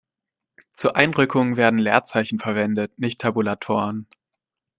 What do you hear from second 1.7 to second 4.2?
Leerzeichen verwendet, nicht Tabulatoren.